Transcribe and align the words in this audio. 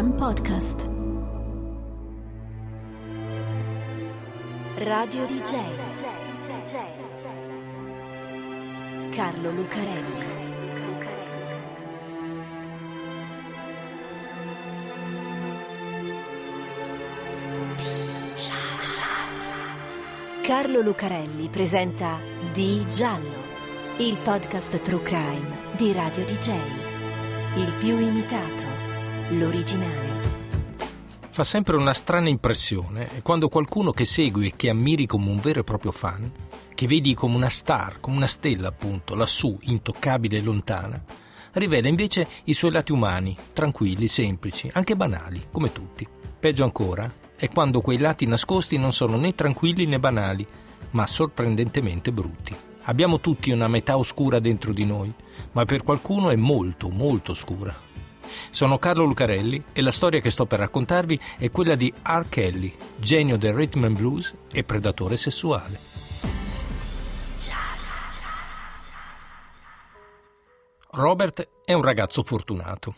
One 0.00 0.14
Podcast. 0.14 0.88
Radio 4.76 5.26
DJ. 5.26 5.60
Carlo 9.10 9.50
Lucarelli. 9.50 10.24
Carlo 20.40 20.80
Lucarelli 20.80 21.48
presenta 21.48 22.18
Di 22.54 22.86
Giallo, 22.88 23.36
il 23.98 24.16
podcast 24.16 24.80
True 24.80 25.02
Crime 25.02 25.58
di 25.76 25.92
Radio 25.92 26.24
DJ. 26.24 26.54
Il 27.56 27.72
più 27.78 27.98
imitato, 27.98 28.69
l'originale. 29.30 30.18
Fa 31.30 31.44
sempre 31.44 31.76
una 31.76 31.94
strana 31.94 32.28
impressione 32.28 33.20
quando 33.22 33.48
qualcuno 33.48 33.92
che 33.92 34.04
segui 34.04 34.48
e 34.48 34.52
che 34.56 34.68
ammiri 34.68 35.06
come 35.06 35.30
un 35.30 35.38
vero 35.38 35.60
e 35.60 35.64
proprio 35.64 35.92
fan, 35.92 36.30
che 36.74 36.86
vedi 36.86 37.14
come 37.14 37.36
una 37.36 37.48
star, 37.48 38.00
come 38.00 38.16
una 38.16 38.26
stella 38.26 38.68
appunto, 38.68 39.14
lassù, 39.14 39.56
intoccabile 39.62 40.38
e 40.38 40.42
lontana, 40.42 41.02
rivela 41.52 41.88
invece 41.88 42.26
i 42.44 42.54
suoi 42.54 42.72
lati 42.72 42.92
umani, 42.92 43.36
tranquilli, 43.52 44.08
semplici, 44.08 44.68
anche 44.72 44.96
banali, 44.96 45.46
come 45.52 45.72
tutti. 45.72 46.06
Peggio 46.38 46.64
ancora 46.64 47.10
è 47.36 47.48
quando 47.48 47.80
quei 47.80 47.98
lati 47.98 48.26
nascosti 48.26 48.76
non 48.76 48.92
sono 48.92 49.16
né 49.16 49.34
tranquilli 49.34 49.86
né 49.86 49.98
banali, 49.98 50.46
ma 50.90 51.06
sorprendentemente 51.06 52.12
brutti. 52.12 52.54
Abbiamo 52.84 53.20
tutti 53.20 53.50
una 53.50 53.68
metà 53.68 53.96
oscura 53.96 54.40
dentro 54.40 54.72
di 54.72 54.84
noi, 54.84 55.12
ma 55.52 55.64
per 55.64 55.84
qualcuno 55.84 56.30
è 56.30 56.36
molto, 56.36 56.88
molto 56.88 57.32
oscura. 57.32 57.88
Sono 58.50 58.78
Carlo 58.78 59.04
Lucarelli 59.04 59.62
e 59.72 59.82
la 59.82 59.92
storia 59.92 60.20
che 60.20 60.30
sto 60.30 60.46
per 60.46 60.58
raccontarvi 60.58 61.18
è 61.38 61.50
quella 61.50 61.74
di 61.74 61.92
R. 62.02 62.26
Kelly, 62.28 62.74
genio 62.96 63.36
del 63.36 63.54
rhythm 63.54 63.84
and 63.84 63.96
blues 63.96 64.34
e 64.52 64.64
predatore 64.64 65.16
sessuale. 65.16 65.78
Robert 70.92 71.48
è 71.64 71.72
un 71.72 71.82
ragazzo 71.82 72.24
fortunato. 72.24 72.96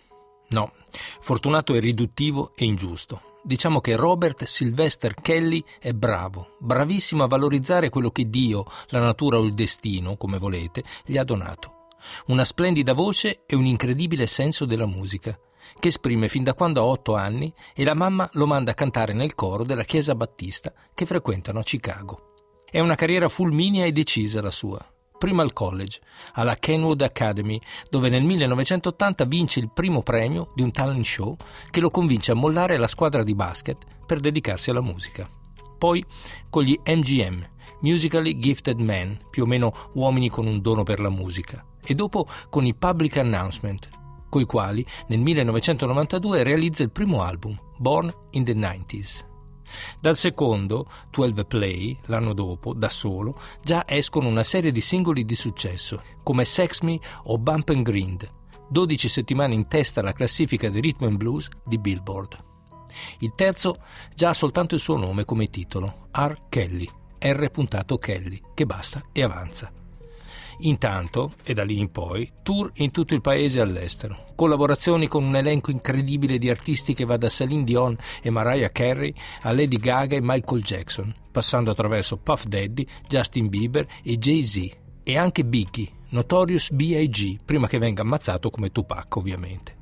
No, 0.48 0.72
fortunato 1.20 1.74
è 1.74 1.80
riduttivo 1.80 2.52
e 2.56 2.64
ingiusto. 2.64 3.38
Diciamo 3.44 3.80
che 3.80 3.96
Robert 3.96 4.44
Sylvester 4.44 5.14
Kelly 5.14 5.62
è 5.78 5.92
bravo, 5.92 6.56
bravissimo 6.58 7.24
a 7.24 7.28
valorizzare 7.28 7.90
quello 7.90 8.10
che 8.10 8.30
Dio, 8.30 8.64
la 8.88 9.00
natura 9.00 9.38
o 9.38 9.42
il 9.42 9.52
destino, 9.52 10.16
come 10.16 10.38
volete, 10.38 10.84
gli 11.04 11.18
ha 11.18 11.24
donato. 11.24 11.81
Una 12.26 12.44
splendida 12.44 12.92
voce 12.92 13.42
e 13.46 13.56
un 13.56 13.66
incredibile 13.66 14.26
senso 14.26 14.64
della 14.64 14.86
musica, 14.86 15.38
che 15.78 15.88
esprime 15.88 16.28
fin 16.28 16.44
da 16.44 16.54
quando 16.54 16.80
ha 16.80 16.84
otto 16.84 17.14
anni 17.14 17.52
e 17.74 17.84
la 17.84 17.94
mamma 17.94 18.28
lo 18.34 18.46
manda 18.46 18.72
a 18.72 18.74
cantare 18.74 19.12
nel 19.12 19.34
coro 19.34 19.64
della 19.64 19.84
chiesa 19.84 20.14
battista 20.14 20.72
che 20.94 21.06
frequentano 21.06 21.60
a 21.60 21.62
Chicago. 21.62 22.32
È 22.70 22.80
una 22.80 22.94
carriera 22.94 23.28
fulminea 23.28 23.84
e 23.84 23.92
decisa 23.92 24.40
la 24.40 24.50
sua 24.50 24.84
prima 25.22 25.42
al 25.42 25.52
college, 25.52 26.00
alla 26.32 26.56
Kenwood 26.56 27.00
Academy, 27.00 27.56
dove 27.88 28.08
nel 28.08 28.24
1980 28.24 29.24
vince 29.26 29.60
il 29.60 29.70
primo 29.72 30.02
premio 30.02 30.50
di 30.52 30.62
un 30.62 30.72
talent 30.72 31.04
show 31.04 31.36
che 31.70 31.78
lo 31.78 31.90
convince 31.90 32.32
a 32.32 32.34
mollare 32.34 32.76
la 32.76 32.88
squadra 32.88 33.22
di 33.22 33.32
basket 33.32 33.84
per 34.04 34.18
dedicarsi 34.18 34.70
alla 34.70 34.80
musica. 34.80 35.30
Poi 35.78 36.04
con 36.50 36.64
gli 36.64 36.76
MGM, 36.84 37.48
Musically 37.82 38.36
Gifted 38.40 38.80
Men, 38.80 39.16
più 39.30 39.44
o 39.44 39.46
meno 39.46 39.72
uomini 39.92 40.28
con 40.28 40.48
un 40.48 40.60
dono 40.60 40.82
per 40.82 40.98
la 40.98 41.10
musica, 41.10 41.64
e 41.84 41.94
dopo 41.94 42.26
con 42.48 42.64
i 42.66 42.74
Public 42.74 43.16
Announcement, 43.16 43.88
coi 44.28 44.44
quali 44.44 44.84
nel 45.08 45.20
1992 45.20 46.42
realizza 46.42 46.82
il 46.82 46.90
primo 46.90 47.22
album, 47.22 47.58
Born 47.78 48.12
in 48.30 48.44
the 48.44 48.54
90s. 48.54 49.30
Dal 50.00 50.16
secondo, 50.16 50.86
12 51.10 51.44
Play, 51.44 51.98
l'anno 52.06 52.32
dopo, 52.32 52.74
da 52.74 52.88
solo, 52.88 53.38
già 53.62 53.84
escono 53.86 54.28
una 54.28 54.44
serie 54.44 54.72
di 54.72 54.80
singoli 54.80 55.24
di 55.24 55.34
successo, 55.34 56.02
come 56.22 56.44
Sex 56.44 56.80
Me 56.80 56.98
o 57.24 57.38
Bump 57.38 57.70
and 57.70 57.82
Grind, 57.82 58.28
12 58.68 59.08
settimane 59.08 59.54
in 59.54 59.68
testa 59.68 60.00
alla 60.00 60.12
classifica 60.12 60.68
di 60.68 60.80
rhythm 60.80 61.04
and 61.04 61.16
blues 61.16 61.48
di 61.64 61.78
Billboard. 61.78 62.44
Il 63.18 63.32
terzo 63.34 63.78
già 64.14 64.30
ha 64.30 64.34
soltanto 64.34 64.74
il 64.74 64.80
suo 64.80 64.96
nome 64.96 65.24
come 65.24 65.48
titolo, 65.48 66.08
R. 66.12 66.48
Kelly, 66.48 66.88
R. 67.18 67.50
Kelly, 67.98 68.40
che 68.54 68.66
basta 68.66 69.02
e 69.12 69.22
avanza. 69.22 69.72
Intanto, 70.64 71.32
e 71.42 71.54
da 71.54 71.64
lì 71.64 71.78
in 71.78 71.90
poi, 71.90 72.30
tour 72.42 72.70
in 72.74 72.92
tutto 72.92 73.14
il 73.14 73.20
paese 73.20 73.58
e 73.58 73.62
all'estero, 73.62 74.26
collaborazioni 74.36 75.08
con 75.08 75.24
un 75.24 75.34
elenco 75.34 75.70
incredibile 75.70 76.38
di 76.38 76.50
artisti 76.50 76.94
che 76.94 77.04
va 77.04 77.16
da 77.16 77.28
Celine 77.28 77.64
Dion 77.64 77.96
e 78.22 78.30
Mariah 78.30 78.70
Carey 78.70 79.12
a 79.42 79.52
Lady 79.52 79.76
Gaga 79.76 80.16
e 80.16 80.20
Michael 80.22 80.62
Jackson, 80.62 81.12
passando 81.32 81.70
attraverso 81.70 82.16
Puff 82.18 82.44
Daddy, 82.44 82.86
Justin 83.08 83.48
Bieber 83.48 83.86
e 84.04 84.18
Jay-Z, 84.18 84.70
e 85.02 85.16
anche 85.16 85.44
Biggie, 85.44 85.88
Notorious 86.10 86.70
B.I.G., 86.70 87.38
prima 87.44 87.66
che 87.66 87.78
venga 87.78 88.02
ammazzato 88.02 88.50
come 88.50 88.70
Tupac 88.70 89.16
ovviamente. 89.16 89.78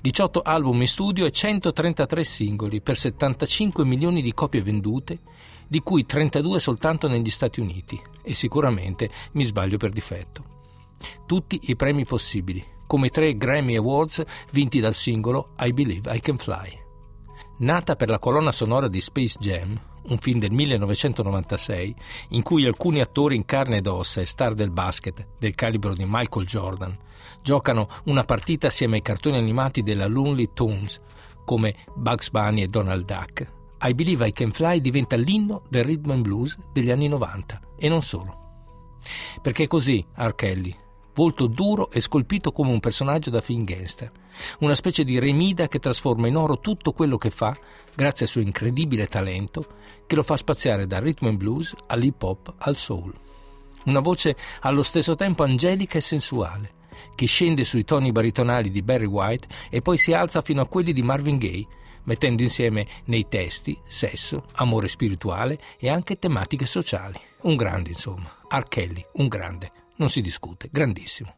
18 0.00 0.40
album 0.40 0.80
in 0.80 0.88
studio 0.88 1.26
e 1.26 1.30
133 1.30 2.24
singoli 2.24 2.80
per 2.80 2.96
75 2.96 3.84
milioni 3.84 4.22
di 4.22 4.32
copie 4.32 4.62
vendute 4.62 5.18
di 5.68 5.80
cui 5.80 6.04
32 6.04 6.58
soltanto 6.58 7.06
negli 7.06 7.30
Stati 7.30 7.60
Uniti, 7.60 8.00
e 8.22 8.34
sicuramente 8.34 9.10
mi 9.32 9.44
sbaglio 9.44 9.76
per 9.76 9.90
difetto. 9.90 10.44
Tutti 11.26 11.58
i 11.64 11.76
premi 11.76 12.04
possibili, 12.04 12.64
come 12.86 13.06
i 13.06 13.10
tre 13.10 13.34
Grammy 13.34 13.76
Awards 13.76 14.22
vinti 14.52 14.80
dal 14.80 14.94
singolo 14.94 15.52
I 15.58 15.72
Believe 15.72 16.14
I 16.14 16.20
Can 16.20 16.38
Fly. 16.38 16.80
Nata 17.58 17.96
per 17.96 18.08
la 18.08 18.18
colonna 18.18 18.52
sonora 18.52 18.88
di 18.88 19.00
Space 19.00 19.38
Jam, 19.40 19.78
un 20.08 20.18
film 20.18 20.38
del 20.38 20.52
1996, 20.52 21.94
in 22.30 22.42
cui 22.42 22.66
alcuni 22.66 23.00
attori 23.00 23.36
in 23.36 23.44
carne 23.44 23.78
ed 23.78 23.86
ossa 23.86 24.20
e 24.20 24.26
star 24.26 24.54
del 24.54 24.70
basket 24.70 25.28
del 25.38 25.54
calibro 25.54 25.94
di 25.94 26.04
Michael 26.06 26.46
Jordan 26.46 26.98
giocano 27.42 27.88
una 28.04 28.24
partita 28.24 28.68
assieme 28.68 28.96
ai 28.96 29.02
cartoni 29.02 29.36
animati 29.36 29.82
della 29.82 30.06
Lonely 30.06 30.50
Tunes 30.52 31.00
come 31.44 31.74
Bugs 31.94 32.30
Bunny 32.30 32.62
e 32.62 32.68
Donald 32.68 33.04
Duck, 33.04 33.46
i 33.82 33.94
Believe 33.94 34.28
I 34.28 34.32
Can 34.32 34.52
Fly 34.52 34.80
diventa 34.80 35.16
l'inno 35.16 35.62
del 35.68 35.84
rhythm 35.84 36.12
and 36.12 36.22
blues 36.22 36.56
degli 36.72 36.90
anni 36.90 37.08
90 37.08 37.60
e 37.82 37.88
non 37.88 38.00
solo. 38.00 38.38
Perché 39.42 39.66
così 39.66 40.04
R. 40.14 40.34
Kelly, 40.36 40.74
volto 41.14 41.48
duro 41.48 41.90
e 41.90 42.00
scolpito 42.00 42.52
come 42.52 42.70
un 42.70 42.78
personaggio 42.78 43.30
da 43.30 43.40
film 43.40 43.64
gangster, 43.64 44.12
una 44.60 44.76
specie 44.76 45.02
di 45.02 45.18
remida 45.18 45.66
che 45.66 45.80
trasforma 45.80 46.28
in 46.28 46.36
oro 46.36 46.60
tutto 46.60 46.92
quello 46.92 47.18
che 47.18 47.30
fa 47.30 47.56
grazie 47.92 48.26
al 48.26 48.30
suo 48.30 48.40
incredibile 48.40 49.08
talento 49.08 49.66
che 50.06 50.14
lo 50.14 50.22
fa 50.22 50.36
spaziare 50.36 50.86
dal 50.86 51.02
rhythm 51.02 51.26
and 51.26 51.38
blues 51.38 51.74
all'hip 51.88 52.22
hop 52.22 52.54
al 52.58 52.76
soul. 52.76 53.12
Una 53.86 54.00
voce 54.00 54.36
allo 54.60 54.84
stesso 54.84 55.16
tempo 55.16 55.42
angelica 55.42 55.98
e 55.98 56.02
sensuale, 56.02 56.74
che 57.16 57.26
scende 57.26 57.64
sui 57.64 57.82
toni 57.82 58.12
baritonali 58.12 58.70
di 58.70 58.82
Barry 58.82 59.06
White 59.06 59.48
e 59.70 59.82
poi 59.82 59.98
si 59.98 60.12
alza 60.12 60.40
fino 60.40 60.60
a 60.60 60.68
quelli 60.68 60.92
di 60.92 61.02
Marvin 61.02 61.36
Gaye 61.36 61.66
mettendo 62.04 62.42
insieme 62.42 62.86
nei 63.06 63.28
testi 63.28 63.78
sesso, 63.84 64.46
amore 64.54 64.88
spirituale 64.88 65.60
e 65.78 65.88
anche 65.88 66.18
tematiche 66.18 66.66
sociali. 66.66 67.18
Un 67.42 67.56
grande, 67.56 67.90
insomma. 67.90 68.30
R. 68.48 68.68
Kelly, 68.68 69.04
un 69.14 69.26
grande. 69.26 69.72
Non 69.96 70.08
si 70.08 70.20
discute, 70.20 70.68
grandissimo. 70.70 71.36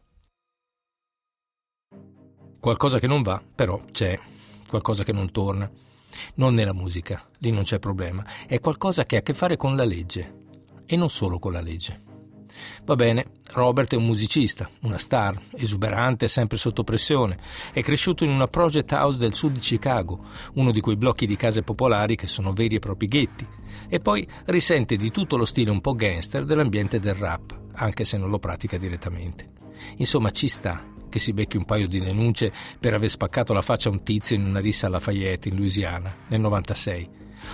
Qualcosa 2.59 2.99
che 2.99 3.07
non 3.07 3.23
va, 3.23 3.43
però 3.55 3.83
c'è, 3.91 4.19
qualcosa 4.67 5.03
che 5.03 5.11
non 5.11 5.31
torna. 5.31 5.69
Non 6.35 6.53
nella 6.53 6.73
musica, 6.73 7.27
lì 7.39 7.51
non 7.51 7.63
c'è 7.63 7.79
problema, 7.79 8.23
è 8.47 8.59
qualcosa 8.59 9.03
che 9.03 9.15
ha 9.15 9.19
a 9.19 9.21
che 9.23 9.33
fare 9.33 9.57
con 9.57 9.75
la 9.75 9.83
legge. 9.83 10.43
E 10.85 10.95
non 10.95 11.09
solo 11.09 11.39
con 11.39 11.53
la 11.53 11.61
legge. 11.61 12.14
Va 12.83 12.95
bene, 12.95 13.25
Robert 13.53 13.93
è 13.93 13.97
un 13.97 14.05
musicista, 14.05 14.69
una 14.81 14.97
star, 14.97 15.39
esuberante, 15.55 16.27
sempre 16.27 16.57
sotto 16.57 16.83
pressione. 16.83 17.37
È 17.71 17.81
cresciuto 17.81 18.23
in 18.23 18.29
una 18.29 18.47
project 18.47 18.91
house 18.91 19.17
del 19.17 19.33
sud 19.33 19.53
di 19.53 19.59
Chicago, 19.59 20.25
uno 20.53 20.71
di 20.71 20.81
quei 20.81 20.95
blocchi 20.95 21.25
di 21.25 21.35
case 21.35 21.61
popolari 21.61 22.15
che 22.15 22.27
sono 22.27 22.53
veri 22.53 22.75
e 22.75 22.79
propri 22.79 23.07
ghetti. 23.07 23.47
E 23.87 23.99
poi 23.99 24.27
risente 24.45 24.95
di 24.95 25.11
tutto 25.11 25.37
lo 25.37 25.45
stile 25.45 25.71
un 25.71 25.81
po' 25.81 25.93
gangster 25.93 26.45
dell'ambiente 26.45 26.99
del 26.99 27.15
rap, 27.15 27.57
anche 27.73 28.03
se 28.05 28.17
non 28.17 28.29
lo 28.29 28.39
pratica 28.39 28.77
direttamente. 28.77 29.49
Insomma, 29.97 30.31
ci 30.31 30.47
sta 30.47 30.93
che 31.15 31.21
si 31.21 31.31
becchi 31.31 31.55
un 31.55 31.63
paio 31.63 31.87
di 31.87 32.01
denunce 32.01 32.51
per 32.77 32.93
aver 32.93 33.09
spaccato 33.09 33.53
la 33.53 33.61
faccia 33.61 33.87
a 33.87 33.93
un 33.93 34.03
tizio 34.03 34.35
in 34.35 34.43
una 34.43 34.59
rissa 34.59 34.87
a 34.87 34.89
Lafayette, 34.89 35.47
in 35.47 35.55
Louisiana, 35.55 36.13
nel 36.27 36.41
96 36.41 37.09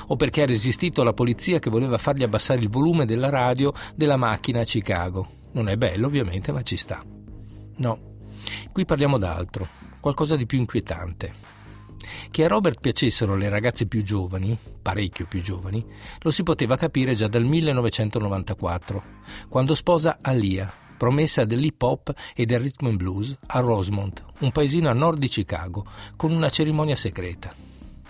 o 0.08 0.16
perché 0.16 0.42
ha 0.42 0.46
resistito 0.48 1.02
alla 1.02 1.14
polizia 1.14 1.60
che 1.60 1.70
voleva 1.70 2.00
fargli 2.00 2.24
abbassare 2.24 2.60
il 2.60 2.70
volume 2.70 3.06
della 3.06 3.30
radio 3.30 3.72
della 3.94 4.18
macchina 4.18 4.62
a 4.62 4.64
Chicago. 4.64 5.50
Non 5.52 5.70
è 5.70 5.76
bello 5.76 6.08
ovviamente, 6.08 6.52
ma 6.52 6.64
ci 6.64 6.76
sta. 6.76 7.04
No, 7.76 8.00
qui 8.72 8.84
parliamo 8.84 9.20
d'altro, 9.20 9.68
qualcosa 10.00 10.36
di 10.36 10.48
più 10.48 10.58
inquietante. 10.58 11.34
Che 12.32 12.44
a 12.44 12.48
Robert 12.48 12.80
piacessero 12.80 13.36
le 13.36 13.50
ragazze 13.50 13.86
più 13.86 14.02
giovani, 14.02 14.58
parecchio 14.82 15.28
più 15.28 15.40
giovani, 15.40 15.86
lo 16.20 16.32
si 16.32 16.42
poteva 16.42 16.78
capire 16.78 17.14
già 17.14 17.28
dal 17.28 17.44
1994, 17.44 19.04
quando 19.50 19.76
sposa 19.76 20.18
Alia, 20.22 20.81
promessa 21.02 21.46
dell'hip 21.46 21.82
hop 21.82 22.14
e 22.36 22.46
del 22.46 22.60
rhythm 22.60 22.86
and 22.86 22.98
blues 22.98 23.36
a 23.48 23.60
Rosemont, 23.60 24.24
un 24.42 24.52
paesino 24.52 24.88
a 24.88 24.94
nord 24.94 25.18
di 25.18 25.28
Chicago, 25.28 25.84
con 26.16 26.32
una 26.32 26.50
cerimonia 26.50 26.96
segreta. 26.96 27.52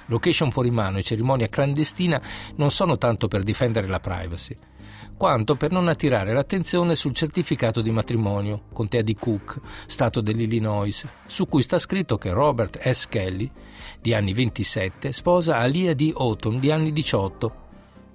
location 0.08 0.52
fuori 0.52 0.72
mano 0.72 0.98
e 0.98 1.02
cerimonia 1.02 1.48
clandestina 1.48 2.22
non 2.58 2.70
sono 2.70 2.98
tanto 2.98 3.30
per 3.30 3.44
difendere 3.44 3.88
la 3.88 4.02
privacy, 4.02 4.58
quanto 5.16 5.56
per 5.56 5.72
non 5.72 5.88
attirare 5.88 6.34
l'attenzione 6.34 6.96
sul 6.96 7.14
certificato 7.14 7.82
di 7.82 7.92
matrimonio, 7.92 8.64
contea 8.74 9.04
di 9.04 9.16
Cook, 9.16 9.62
stato 9.88 10.20
dell'Illinois, 10.20 11.08
su 11.26 11.48
cui 11.48 11.62
sta 11.62 11.80
scritto 11.80 12.18
che 12.18 12.32
Robert 12.32 12.86
S. 12.86 13.08
Kelly, 13.08 13.50
di 14.02 14.14
anni 14.14 14.34
27, 14.34 15.14
sposa 15.14 15.60
Alia 15.60 15.94
D. 15.94 16.12
Houghton, 16.14 16.60
di 16.60 16.70
anni 16.72 16.92
18, 16.92 17.56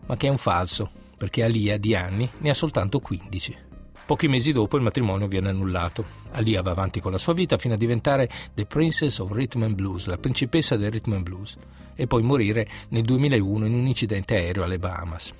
ma 0.05 0.19
che 0.19 0.27
è 0.27 0.31
un 0.31 0.37
falso, 0.37 0.91
perché 1.17 1.45
Alia, 1.45 1.79
di 1.79 1.95
anni, 1.95 2.29
ne 2.41 2.51
ha 2.51 2.55
soltanto 2.55 3.01
15. 3.01 3.65
Pochi 4.07 4.29
mesi 4.29 4.53
dopo 4.53 4.77
il 4.77 4.85
matrimonio 4.85 5.27
viene 5.27 5.49
annullato. 5.49 6.05
Alia 6.31 6.63
va 6.63 6.71
avanti 6.71 7.01
con 7.01 7.11
la 7.11 7.19
sua 7.19 7.33
vita 7.33 7.59
fino 7.59 7.75
a 7.75 7.77
diventare 7.77 8.31
The 8.55 8.65
Princess 8.65 9.19
of 9.19 9.33
Rhythm 9.33 9.65
and 9.65 9.75
Blues, 9.75 10.07
la 10.07 10.17
principessa 10.17 10.77
del 10.77 10.93
rhythm 10.93 11.15
and 11.15 11.25
blues, 11.25 11.57
e 11.97 12.07
poi 12.07 12.23
morire 12.23 12.69
nel 12.91 13.03
2001 13.03 13.67
in 13.67 13.75
un 13.75 13.85
incidente 13.85 14.37
aereo 14.37 14.63
alle 14.63 14.79
Bahamas. 14.79 15.35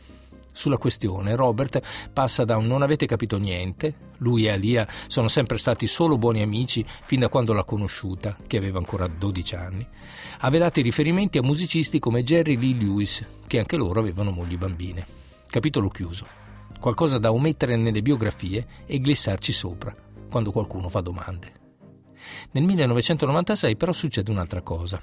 Sulla 0.53 0.79
questione, 0.79 1.37
Robert 1.37 1.81
passa 2.13 2.45
da 2.45 2.57
un 2.57 2.67
non 2.67 2.83
avete 2.83 3.07
capito 3.07 3.39
niente, 3.39 3.95
lui 4.17 4.47
e 4.47 4.51
Alia 4.51 4.85
sono 5.07 5.29
sempre 5.29 5.59
stati 5.59 5.87
solo 5.87 6.19
buoni 6.19 6.43
amici 6.43 6.85
fin 7.05 7.21
da 7.21 7.29
quando 7.29 7.53
l'ha 7.53 7.63
conosciuta, 7.63 8.37
che 8.49 8.57
aveva 8.57 8.79
ancora 8.79 9.07
12 9.07 9.55
anni, 9.55 9.87
a 10.39 10.51
velati 10.51 10.83
riferimenti 10.83 11.39
a 11.39 11.43
musicisti 11.43 12.01
come 12.01 12.25
Jerry 12.25 12.59
Lee 12.59 12.75
Lewis, 12.75 13.25
che 13.47 13.61
anche 13.61 13.77
loro 13.77 14.01
avevano 14.01 14.33
mogli 14.33 14.59
bambine. 14.59 15.07
Capitolo 15.49 15.89
chiuso. 15.89 16.46
Qualcosa 16.81 17.19
da 17.19 17.33
omettere 17.33 17.77
nelle 17.77 18.03
biografie 18.03 18.67
e 18.87 19.01
glissarci 19.01 19.53
sopra 19.53 19.95
quando 20.31 20.53
qualcuno 20.53 20.89
fa 20.89 21.01
domande. 21.01 21.65
Nel 22.53 22.65
1996 22.65 23.77
però 23.77 23.93
succede 23.93 24.31
un'altra 24.31 24.63
cosa. 24.63 25.01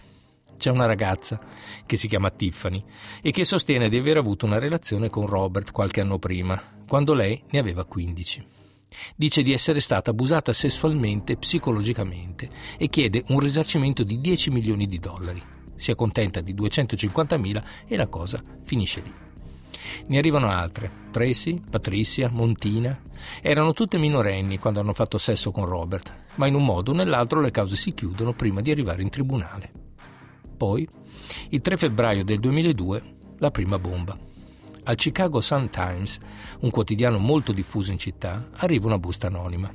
C'è 0.58 0.70
una 0.70 0.86
ragazza 0.86 1.40
che 1.86 1.98
si 1.98 2.08
chiama 2.08 2.30
Tiffany 2.30 2.84
e 3.22 3.31
che 3.31 3.44
sostiene 3.44 3.90
di 3.90 3.98
aver 3.98 4.18
avuto 4.18 4.46
una 4.46 4.60
relazione 4.60 5.10
con 5.10 5.25
Robert 5.25 5.72
qualche 5.72 6.02
anno 6.02 6.20
prima, 6.20 6.62
quando 6.88 7.14
lei 7.14 7.44
ne 7.50 7.60
aveva 7.60 7.86
15. 7.86 8.48
Dice 9.16 9.42
di 9.42 9.52
essere 9.52 9.80
stata 9.80 10.12
abusata 10.12 10.54
sessualmente 10.54 11.34
e 11.34 11.38
psicologicamente 11.38 12.50
e 12.78 12.88
chiede 12.90 13.24
un 13.30 13.40
risarcimento 13.40 14.04
di 14.04 14.22
10 14.22 14.52
milioni 14.52 14.88
di 14.88 15.00
dollari. 15.00 15.42
Si 15.76 15.92
accontenta 15.92 16.40
di 16.42 16.54
250 16.54 17.38
mila 17.38 17.64
e 17.88 17.98
la 17.98 18.08
cosa 18.08 18.42
finisce 18.64 19.02
lì. 19.02 19.14
Ne 20.07 20.18
arrivano 20.18 20.50
altre, 20.50 20.91
Tracy, 21.12 21.62
Patricia, 21.69 22.30
Montina. 22.31 23.00
Erano 23.41 23.74
tutte 23.74 23.97
minorenni 23.97 24.57
quando 24.57 24.80
hanno 24.80 24.94
fatto 24.94 25.18
sesso 25.18 25.51
con 25.51 25.65
Robert, 25.65 26.13
ma 26.35 26.47
in 26.47 26.56
un 26.56 26.65
modo 26.65 26.91
o 26.91 26.95
nell'altro 26.95 27.39
le 27.39 27.51
cause 27.51 27.75
si 27.75 27.94
chiudono 27.94 28.33
prima 28.33 28.62
di 28.62 28.71
arrivare 28.71 29.01
in 29.01 29.09
tribunale. 29.09 29.71
Poi, 30.57 30.88
il 31.50 31.62
3 31.62 31.77
febbraio 31.77 32.24
del 32.24 32.39
2002, 32.39 33.15
la 33.38 33.51
prima 33.51 33.80
bomba. 33.80 34.18
Al 34.85 34.95
Chicago 34.95 35.39
Sun-Times, 35.39 36.19
un 36.59 36.69
quotidiano 36.69 37.18
molto 37.18 37.53
diffuso 37.53 37.91
in 37.91 37.97
città, 37.97 38.50
arriva 38.57 38.88
una 38.88 39.00
busta 39.00 39.27
anonima. 39.27 39.74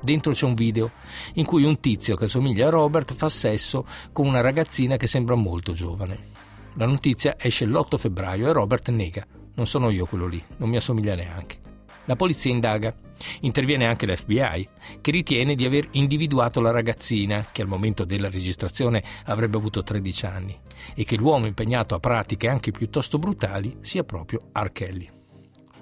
Dentro 0.00 0.32
c'è 0.32 0.46
un 0.46 0.54
video 0.54 0.92
in 1.34 1.44
cui 1.44 1.64
un 1.64 1.80
tizio 1.80 2.16
che 2.16 2.24
assomiglia 2.24 2.68
a 2.68 2.70
Robert 2.70 3.14
fa 3.14 3.28
sesso 3.28 3.86
con 4.12 4.26
una 4.26 4.40
ragazzina 4.40 4.96
che 4.96 5.06
sembra 5.06 5.34
molto 5.34 5.72
giovane. 5.72 6.46
La 6.78 6.86
notizia 6.86 7.34
esce 7.36 7.64
l'8 7.64 7.96
febbraio 7.96 8.48
e 8.48 8.52
Robert 8.52 8.88
nega. 8.90 9.26
Non 9.56 9.66
sono 9.66 9.90
io 9.90 10.06
quello 10.06 10.28
lì, 10.28 10.40
non 10.58 10.68
mi 10.68 10.76
assomiglia 10.76 11.16
neanche. 11.16 11.58
La 12.04 12.14
polizia 12.14 12.52
indaga. 12.52 12.94
Interviene 13.40 13.84
anche 13.84 14.06
l'FBI, 14.06 14.68
che 15.00 15.10
ritiene 15.10 15.56
di 15.56 15.64
aver 15.64 15.88
individuato 15.92 16.60
la 16.60 16.70
ragazzina, 16.70 17.48
che 17.50 17.62
al 17.62 17.68
momento 17.68 18.04
della 18.04 18.30
registrazione 18.30 19.02
avrebbe 19.24 19.56
avuto 19.56 19.82
13 19.82 20.26
anni, 20.26 20.56
e 20.94 21.02
che 21.02 21.16
l'uomo 21.16 21.46
impegnato 21.46 21.96
a 21.96 21.98
pratiche 21.98 22.46
anche 22.46 22.70
piuttosto 22.70 23.18
brutali 23.18 23.78
sia 23.80 24.04
proprio 24.04 24.50
R. 24.52 24.70
Kelly. 24.70 25.10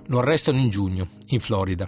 Lo 0.07 0.21
arrestano 0.21 0.59
in 0.59 0.71
giugno, 0.71 1.11
in 1.27 1.41
Florida, 1.41 1.87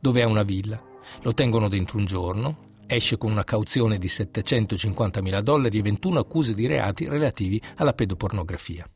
dove 0.00 0.22
ha 0.22 0.26
una 0.26 0.42
villa. 0.42 0.82
Lo 1.20 1.34
tengono 1.34 1.68
dentro 1.68 1.98
un 1.98 2.06
giorno, 2.06 2.67
esce 2.88 3.18
con 3.18 3.30
una 3.30 3.44
cauzione 3.44 3.98
di 3.98 4.08
750 4.08 5.22
mila 5.22 5.40
dollari 5.40 5.78
e 5.78 5.82
21 5.82 6.18
accuse 6.18 6.54
di 6.54 6.66
reati 6.66 7.08
relativi 7.08 7.60
alla 7.76 7.92
pedopornografia. 7.92 8.88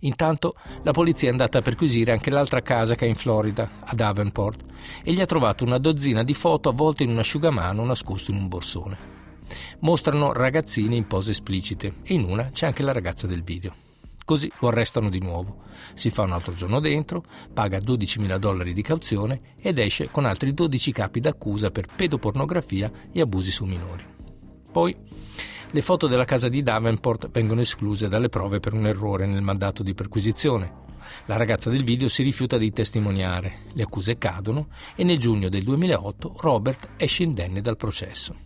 Intanto 0.00 0.54
la 0.82 0.92
polizia 0.92 1.28
è 1.28 1.30
andata 1.30 1.58
a 1.58 1.62
perquisire 1.62 2.12
anche 2.12 2.30
l'altra 2.30 2.62
casa 2.62 2.94
che 2.94 3.04
è 3.04 3.08
in 3.08 3.16
Florida, 3.16 3.68
a 3.80 3.94
Davenport, 3.94 4.64
e 5.02 5.12
gli 5.12 5.20
ha 5.20 5.26
trovato 5.26 5.64
una 5.64 5.78
dozzina 5.78 6.22
di 6.22 6.34
foto 6.34 6.68
avvolte 6.68 7.02
in 7.02 7.10
un 7.10 7.18
asciugamano 7.18 7.84
nascosto 7.84 8.30
in 8.30 8.38
un 8.38 8.48
borsone. 8.48 9.16
Mostrano 9.80 10.32
ragazzine 10.32 10.94
in 10.94 11.06
pose 11.06 11.32
esplicite 11.32 11.96
e 12.02 12.14
in 12.14 12.24
una 12.24 12.50
c'è 12.50 12.66
anche 12.66 12.82
la 12.82 12.92
ragazza 12.92 13.26
del 13.26 13.42
video. 13.42 13.87
Così 14.28 14.52
lo 14.60 14.68
arrestano 14.68 15.08
di 15.08 15.20
nuovo. 15.20 15.62
Si 15.94 16.10
fa 16.10 16.20
un 16.20 16.32
altro 16.32 16.52
giorno 16.52 16.80
dentro, 16.80 17.24
paga 17.50 17.78
12.000 17.78 18.36
dollari 18.36 18.74
di 18.74 18.82
cauzione 18.82 19.54
ed 19.58 19.78
esce 19.78 20.10
con 20.10 20.26
altri 20.26 20.52
12 20.52 20.92
capi 20.92 21.20
d'accusa 21.20 21.70
per 21.70 21.86
pedopornografia 21.96 22.92
e 23.10 23.22
abusi 23.22 23.50
su 23.50 23.64
minori. 23.64 24.04
Poi 24.70 24.94
le 25.70 25.80
foto 25.80 26.08
della 26.08 26.26
casa 26.26 26.50
di 26.50 26.62
Davenport 26.62 27.30
vengono 27.30 27.62
escluse 27.62 28.10
dalle 28.10 28.28
prove 28.28 28.60
per 28.60 28.74
un 28.74 28.86
errore 28.86 29.24
nel 29.24 29.40
mandato 29.40 29.82
di 29.82 29.94
perquisizione. 29.94 30.72
La 31.24 31.38
ragazza 31.38 31.70
del 31.70 31.84
video 31.84 32.10
si 32.10 32.22
rifiuta 32.22 32.58
di 32.58 32.70
testimoniare, 32.70 33.60
le 33.72 33.84
accuse 33.84 34.18
cadono 34.18 34.68
e 34.94 35.04
nel 35.04 35.18
giugno 35.18 35.48
del 35.48 35.62
2008 35.62 36.34
Robert 36.40 36.90
esce 36.98 37.22
indenne 37.22 37.62
dal 37.62 37.78
processo. 37.78 38.36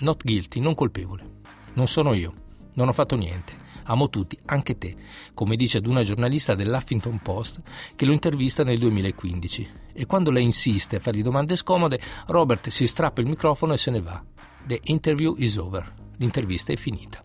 Not 0.00 0.24
guilty, 0.24 0.58
non 0.58 0.74
colpevole. 0.74 1.36
Non 1.74 1.86
sono 1.86 2.12
io, 2.12 2.34
non 2.74 2.88
ho 2.88 2.92
fatto 2.92 3.14
niente. 3.14 3.66
Amo 3.90 4.08
tutti, 4.08 4.38
anche 4.46 4.78
te, 4.78 4.96
come 5.34 5.56
dice 5.56 5.78
ad 5.78 5.86
una 5.86 6.02
giornalista 6.02 6.54
dell'Huffington 6.54 7.20
Post 7.20 7.60
che 7.96 8.04
lo 8.04 8.12
intervista 8.12 8.64
nel 8.64 8.78
2015. 8.78 9.70
E 9.92 10.06
quando 10.06 10.30
lei 10.30 10.44
insiste 10.44 10.96
a 10.96 11.00
fargli 11.00 11.22
domande 11.22 11.56
scomode, 11.56 12.00
Robert 12.26 12.68
si 12.68 12.86
strappa 12.86 13.20
il 13.20 13.28
microfono 13.28 13.72
e 13.72 13.78
se 13.78 13.90
ne 13.90 14.00
va. 14.00 14.22
The 14.66 14.80
interview 14.84 15.34
is 15.36 15.56
over 15.56 16.06
l'intervista 16.18 16.72
è 16.72 16.76
finita. 16.76 17.22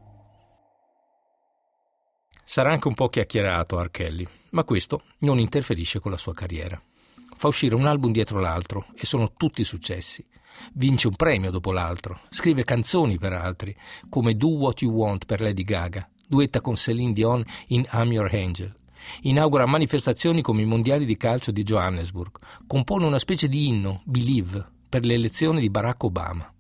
Sarà 2.45 2.71
anche 2.71 2.87
un 2.87 2.93
po' 2.93 3.09
chiacchierato 3.09 3.77
Archelli, 3.77 4.27
ma 4.51 4.63
questo 4.63 5.03
non 5.19 5.39
interferisce 5.39 5.99
con 5.99 6.11
la 6.11 6.17
sua 6.17 6.33
carriera. 6.33 6.81
Fa 7.35 7.47
uscire 7.47 7.75
un 7.75 7.87
album 7.87 8.11
dietro 8.11 8.39
l'altro 8.39 8.87
e 8.95 9.05
sono 9.05 9.33
tutti 9.33 9.63
successi. 9.63 10.23
Vince 10.73 11.07
un 11.07 11.15
premio 11.15 11.49
dopo 11.49 11.71
l'altro, 11.71 12.21
scrive 12.29 12.63
canzoni 12.63 13.17
per 13.17 13.33
altri, 13.33 13.75
come 14.07 14.35
Do 14.35 14.49
What 14.49 14.81
You 14.81 14.93
Want 14.93 15.25
per 15.25 15.41
Lady 15.41 15.63
Gaga, 15.63 16.07
duetta 16.27 16.61
con 16.61 16.75
Celine 16.75 17.13
Dion 17.13 17.43
in 17.67 17.87
I'm 17.91 18.11
Your 18.11 18.29
Angel. 18.33 18.73
Inaugura 19.21 19.65
manifestazioni 19.65 20.41
come 20.41 20.61
i 20.61 20.65
mondiali 20.65 21.05
di 21.05 21.17
calcio 21.17 21.51
di 21.51 21.63
Johannesburg, 21.63 22.31
compone 22.65 23.05
una 23.05 23.19
specie 23.19 23.47
di 23.47 23.67
inno, 23.67 24.01
Believe, 24.05 24.65
per 24.87 25.05
le 25.05 25.15
elezioni 25.15 25.59
di 25.59 25.69
Barack 25.69 26.03
Obama. 26.03 26.51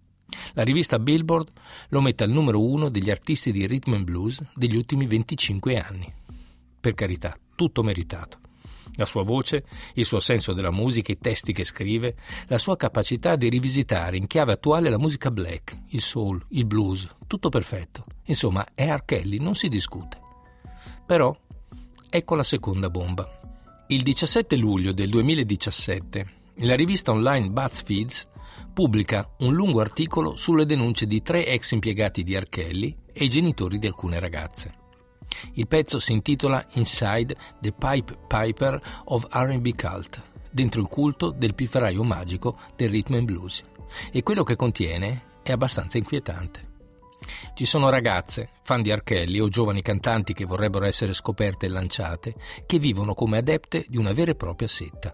La 0.53 0.63
rivista 0.63 0.99
Billboard 0.99 1.51
lo 1.89 2.01
mette 2.01 2.23
al 2.23 2.31
numero 2.31 2.61
uno 2.61 2.89
degli 2.89 3.09
artisti 3.09 3.51
di 3.51 3.65
rhythm 3.65 3.93
and 3.93 4.03
blues 4.03 4.41
degli 4.55 4.75
ultimi 4.75 5.05
25 5.05 5.77
anni. 5.77 6.11
Per 6.79 6.93
carità, 6.95 7.37
tutto 7.55 7.83
meritato. 7.83 8.39
La 8.95 9.05
sua 9.05 9.23
voce, 9.23 9.63
il 9.95 10.05
suo 10.05 10.19
senso 10.19 10.53
della 10.53 10.71
musica, 10.71 11.11
i 11.11 11.17
testi 11.17 11.51
che 11.51 11.63
scrive, 11.63 12.15
la 12.47 12.57
sua 12.57 12.75
capacità 12.75 13.35
di 13.35 13.49
rivisitare 13.49 14.17
in 14.17 14.27
chiave 14.27 14.53
attuale 14.53 14.89
la 14.89 14.99
musica 14.99 15.31
black, 15.31 15.75
il 15.89 16.01
soul, 16.01 16.43
il 16.49 16.65
blues, 16.65 17.07
tutto 17.27 17.49
perfetto. 17.49 18.05
Insomma, 18.25 18.65
è 18.73 18.93
R. 18.93 19.03
Kelly, 19.05 19.39
non 19.39 19.55
si 19.55 19.67
discute. 19.67 20.19
Però, 21.05 21.35
ecco 22.09 22.35
la 22.35 22.43
seconda 22.43 22.89
bomba. 22.89 23.27
Il 23.87 24.03
17 24.03 24.55
luglio 24.55 24.93
del 24.93 25.09
2017, 25.09 26.27
la 26.57 26.75
rivista 26.75 27.11
online 27.11 27.49
BuzzFeeds 27.49 28.29
pubblica 28.73 29.29
un 29.39 29.53
lungo 29.53 29.81
articolo 29.81 30.35
sulle 30.35 30.65
denunce 30.65 31.05
di 31.05 31.21
tre 31.21 31.45
ex 31.45 31.71
impiegati 31.71 32.23
di 32.23 32.35
Archelli 32.35 32.95
e 33.11 33.25
i 33.25 33.29
genitori 33.29 33.77
di 33.77 33.87
alcune 33.87 34.19
ragazze. 34.19 34.81
Il 35.53 35.67
pezzo 35.67 35.99
si 35.99 36.11
intitola 36.11 36.65
Inside 36.73 37.35
the 37.59 37.71
Pipe 37.71 38.17
Piper 38.27 38.81
of 39.05 39.27
RB 39.31 39.75
Cult, 39.75 40.21
dentro 40.51 40.81
il 40.81 40.87
culto 40.87 41.31
del 41.31 41.55
pifferaio 41.55 42.03
magico 42.03 42.57
del 42.75 42.89
rhythm 42.89 43.15
and 43.15 43.25
blues, 43.25 43.63
e 44.11 44.23
quello 44.23 44.43
che 44.43 44.55
contiene 44.55 45.31
è 45.43 45.51
abbastanza 45.51 45.97
inquietante. 45.97 46.71
Ci 47.53 47.65
sono 47.65 47.89
ragazze, 47.89 48.49
fan 48.63 48.81
di 48.81 48.91
Archelli 48.91 49.39
o 49.39 49.47
giovani 49.47 49.81
cantanti 49.81 50.33
che 50.33 50.45
vorrebbero 50.45 50.85
essere 50.85 51.13
scoperte 51.13 51.65
e 51.65 51.69
lanciate, 51.69 52.35
che 52.65 52.79
vivono 52.79 53.13
come 53.13 53.37
adepte 53.37 53.85
di 53.87 53.97
una 53.97 54.11
vera 54.11 54.31
e 54.31 54.35
propria 54.35 54.67
setta. 54.67 55.13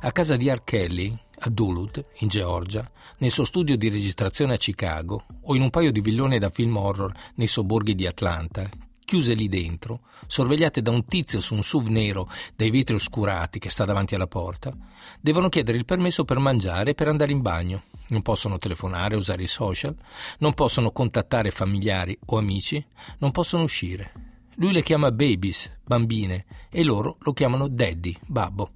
A 0.00 0.10
casa 0.10 0.36
di 0.36 0.50
R. 0.50 0.64
Kelly, 0.64 1.16
a 1.40 1.50
Duluth, 1.50 2.02
in 2.18 2.28
Georgia, 2.28 2.90
nel 3.18 3.30
suo 3.30 3.44
studio 3.44 3.76
di 3.76 3.88
registrazione 3.88 4.54
a 4.54 4.58
Chicago 4.58 5.24
o 5.42 5.54
in 5.54 5.62
un 5.62 5.70
paio 5.70 5.92
di 5.92 6.00
villone 6.00 6.38
da 6.38 6.50
film 6.50 6.76
horror 6.76 7.12
nei 7.36 7.46
sobborghi 7.46 7.94
di 7.94 8.06
Atlanta, 8.06 8.68
chiuse 9.08 9.32
lì 9.32 9.48
dentro, 9.48 10.00
sorvegliate 10.26 10.82
da 10.82 10.90
un 10.90 11.06
tizio 11.06 11.40
su 11.40 11.54
un 11.54 11.62
SUV 11.62 11.86
nero 11.86 12.30
dai 12.54 12.70
vetri 12.70 12.94
oscurati 12.94 13.58
che 13.58 13.70
sta 13.70 13.86
davanti 13.86 14.14
alla 14.14 14.26
porta, 14.26 14.70
devono 15.18 15.48
chiedere 15.48 15.78
il 15.78 15.86
permesso 15.86 16.26
per 16.26 16.38
mangiare 16.38 16.90
e 16.90 16.94
per 16.94 17.08
andare 17.08 17.32
in 17.32 17.40
bagno. 17.40 17.84
Non 18.08 18.20
possono 18.20 18.58
telefonare, 18.58 19.16
usare 19.16 19.42
i 19.42 19.46
social, 19.46 19.96
non 20.40 20.52
possono 20.52 20.90
contattare 20.90 21.50
familiari 21.50 22.18
o 22.26 22.36
amici, 22.36 22.84
non 23.20 23.30
possono 23.30 23.62
uscire. 23.62 24.12
Lui 24.56 24.74
le 24.74 24.82
chiama 24.82 25.10
babies, 25.10 25.78
bambine, 25.86 26.44
e 26.68 26.84
loro 26.84 27.16
lo 27.20 27.32
chiamano 27.32 27.66
daddy, 27.66 28.14
babbo. 28.26 28.70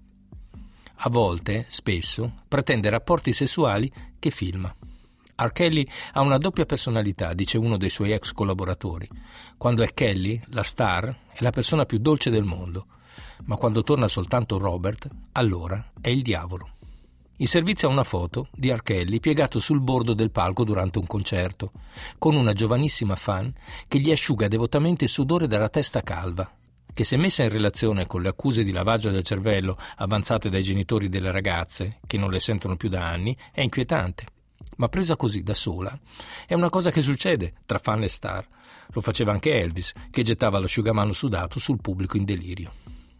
A 0.94 1.10
volte, 1.10 1.66
spesso, 1.68 2.44
pretende 2.48 2.88
rapporti 2.88 3.34
sessuali 3.34 3.92
che 4.18 4.30
filma. 4.30 4.74
R. 5.34 5.52
Kelly 5.52 5.86
ha 6.12 6.20
una 6.20 6.38
doppia 6.38 6.66
personalità, 6.66 7.32
dice 7.32 7.58
uno 7.58 7.76
dei 7.76 7.90
suoi 7.90 8.12
ex 8.12 8.32
collaboratori. 8.32 9.08
Quando 9.56 9.82
è 9.82 9.92
Kelly, 9.94 10.40
la 10.48 10.62
star, 10.62 11.06
è 11.32 11.42
la 11.42 11.50
persona 11.50 11.86
più 11.86 11.98
dolce 11.98 12.30
del 12.30 12.44
mondo, 12.44 12.86
ma 13.44 13.56
quando 13.56 13.82
torna 13.82 14.08
soltanto 14.08 14.58
Robert, 14.58 15.08
allora 15.32 15.92
è 16.00 16.10
il 16.10 16.22
diavolo. 16.22 16.68
In 17.38 17.46
servizio 17.46 17.88
ha 17.88 17.90
una 17.92 18.04
foto 18.04 18.48
di 18.52 18.70
R. 18.70 18.82
Kelly 18.82 19.18
piegato 19.18 19.58
sul 19.58 19.80
bordo 19.80 20.12
del 20.12 20.30
palco 20.30 20.64
durante 20.64 20.98
un 20.98 21.06
concerto, 21.06 21.72
con 22.18 22.36
una 22.36 22.52
giovanissima 22.52 23.16
fan 23.16 23.52
che 23.88 23.98
gli 23.98 24.12
asciuga 24.12 24.46
devotamente 24.46 25.04
il 25.04 25.10
sudore 25.10 25.48
dalla 25.48 25.70
testa 25.70 26.02
calva, 26.02 26.48
che 26.92 27.04
se 27.04 27.16
messa 27.16 27.42
in 27.42 27.48
relazione 27.48 28.06
con 28.06 28.22
le 28.22 28.28
accuse 28.28 28.62
di 28.62 28.70
lavaggio 28.70 29.10
del 29.10 29.24
cervello 29.24 29.76
avanzate 29.96 30.50
dai 30.50 30.62
genitori 30.62 31.08
delle 31.08 31.32
ragazze, 31.32 31.98
che 32.06 32.18
non 32.18 32.30
le 32.30 32.38
sentono 32.38 32.76
più 32.76 32.88
da 32.88 33.08
anni, 33.08 33.36
è 33.50 33.62
inquietante 33.62 34.26
ma 34.76 34.88
presa 34.88 35.16
così 35.16 35.42
da 35.42 35.54
sola 35.54 35.98
è 36.46 36.54
una 36.54 36.70
cosa 36.70 36.90
che 36.90 37.02
succede 37.02 37.54
tra 37.66 37.78
fan 37.78 38.02
e 38.02 38.08
star. 38.08 38.46
Lo 38.88 39.00
faceva 39.00 39.32
anche 39.32 39.58
Elvis, 39.58 39.92
che 40.10 40.22
gettava 40.22 40.58
l'asciugamano 40.58 41.12
sudato 41.12 41.58
sul 41.58 41.80
pubblico 41.80 42.16
in 42.16 42.24
delirio. 42.24 42.72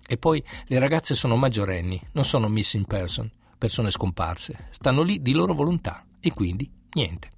E 0.07 0.19
poi 0.19 0.43
le 0.67 0.79
ragazze 0.79 1.15
sono 1.15 1.37
maggiorenni, 1.37 2.01
non 2.13 2.25
sono 2.25 2.49
missing 2.49 2.87
person, 2.87 3.31
persone 3.57 3.91
scomparse, 3.91 4.69
stanno 4.71 5.03
lì 5.03 5.23
di 5.23 5.33
loro 5.33 5.55
volontà 5.55 6.05
e 6.21 6.33
quindi 6.33 6.71
niente. 6.93 7.31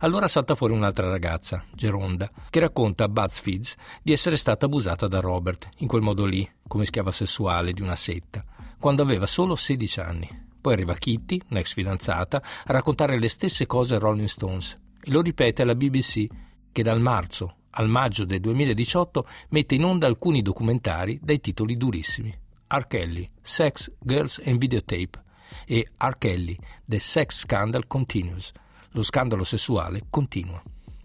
Allora 0.00 0.28
salta 0.28 0.54
fuori 0.54 0.72
un'altra 0.72 1.08
ragazza, 1.08 1.64
Geronda, 1.72 2.30
che 2.50 2.60
racconta 2.60 3.04
a 3.04 3.08
BuzzFeed 3.08 3.64
di 4.02 4.12
essere 4.12 4.36
stata 4.36 4.66
abusata 4.66 5.06
da 5.06 5.20
Robert, 5.20 5.68
in 5.78 5.88
quel 5.88 6.02
modo 6.02 6.24
lì, 6.24 6.48
come 6.66 6.84
schiava 6.84 7.12
sessuale 7.12 7.72
di 7.72 7.82
una 7.82 7.96
setta, 7.96 8.44
quando 8.78 9.02
aveva 9.02 9.26
solo 9.26 9.56
16 9.56 10.00
anni. 10.00 10.48
Poi 10.60 10.72
arriva 10.74 10.94
Kitty, 10.94 11.40
un'ex 11.50 11.72
fidanzata, 11.72 12.36
a 12.38 12.72
raccontare 12.72 13.18
le 13.18 13.28
stesse 13.28 13.66
cose 13.66 13.94
ai 13.94 14.00
Rolling 14.00 14.28
Stones 14.28 14.74
e 15.02 15.10
lo 15.10 15.22
ripete 15.22 15.62
alla 15.62 15.74
BBC, 15.74 16.26
che 16.72 16.82
dal 16.82 17.00
marzo 17.00 17.56
al 17.70 17.88
maggio 17.88 18.24
del 18.24 18.40
2018 18.40 19.26
mette 19.50 19.74
in 19.74 19.84
onda 19.84 20.06
alcuni 20.06 20.42
documentari 20.42 21.18
dai 21.22 21.40
titoli 21.40 21.74
durissimi. 21.74 22.36
R. 22.72 22.86
Kelly, 22.86 23.26
Sex, 23.40 23.90
Girls 23.98 24.40
and 24.44 24.58
Videotape 24.58 25.22
e 25.66 25.88
R. 25.96 26.18
Kelly, 26.18 26.56
The 26.84 26.98
Sex 26.98 27.40
Scandal 27.40 27.86
Continues. 27.86 28.52
Lo 28.90 29.02
scandalo 29.02 29.44
sessuale 29.44 30.06
continua. 30.10 30.62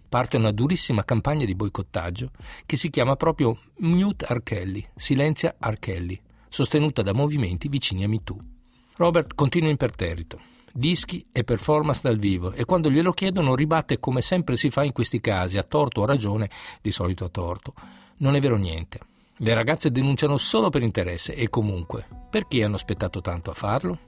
Parte 0.07 0.37
una 0.37 0.51
durissima 0.51 1.03
campagna 1.03 1.45
di 1.45 1.55
boicottaggio 1.55 2.29
che 2.65 2.77
si 2.77 2.89
chiama 2.89 3.15
proprio 3.15 3.59
Mute 3.77 4.25
R. 4.29 4.43
Kelly, 4.43 4.87
Silenzia 4.95 5.55
R. 5.59 5.77
Kelly, 5.79 6.19
sostenuta 6.49 7.01
da 7.01 7.13
movimenti 7.13 7.67
vicini 7.67 8.03
a 8.03 8.07
MeToo. 8.07 8.54
Robert 8.97 9.35
continua 9.35 9.69
imperterrito. 9.69 10.39
Dischi 10.71 11.25
e 11.31 11.43
performance 11.43 12.01
dal 12.01 12.17
vivo 12.17 12.51
e 12.51 12.65
quando 12.65 12.89
glielo 12.89 13.11
chiedono 13.11 13.55
ribatte 13.55 13.99
come 13.99 14.21
sempre 14.21 14.57
si 14.57 14.69
fa 14.69 14.83
in 14.83 14.91
questi 14.91 15.19
casi, 15.19 15.57
a 15.57 15.63
torto 15.63 16.01
o 16.01 16.03
a 16.03 16.07
ragione, 16.07 16.49
di 16.81 16.91
solito 16.91 17.25
a 17.25 17.29
torto. 17.29 17.73
Non 18.17 18.35
è 18.35 18.39
vero 18.39 18.55
niente. 18.55 18.99
Le 19.37 19.53
ragazze 19.53 19.91
denunciano 19.91 20.37
solo 20.37 20.69
per 20.69 20.81
interesse 20.81 21.33
e 21.33 21.49
comunque. 21.49 22.07
Perché 22.29 22.63
hanno 22.63 22.75
aspettato 22.75 23.19
tanto 23.19 23.51
a 23.51 23.53
farlo? 23.53 23.99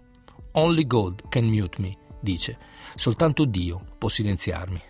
Only 0.53 0.87
God 0.87 1.27
can 1.27 1.45
mute 1.45 1.81
me, 1.81 1.97
dice. 2.21 2.57
Soltanto 2.95 3.43
Dio 3.43 3.83
può 3.97 4.07
silenziarmi. 4.07 4.81